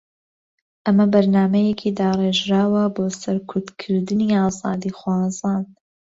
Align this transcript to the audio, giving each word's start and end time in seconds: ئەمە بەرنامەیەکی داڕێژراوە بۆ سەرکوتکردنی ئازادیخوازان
ئەمە 0.85 1.05
بەرنامەیەکی 1.13 1.95
داڕێژراوە 1.99 2.83
بۆ 2.95 3.03
سەرکوتکردنی 3.21 4.35
ئازادیخوازان 4.39 5.63